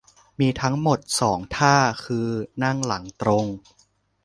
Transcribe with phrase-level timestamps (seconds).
[0.39, 2.27] มีทั้งหมด สอง ท่า คือ
[2.63, 3.45] นั่งหลังตรง